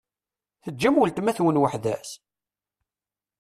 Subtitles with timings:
[0.63, 2.11] Teǧǧam weltma-twen weḥd-s?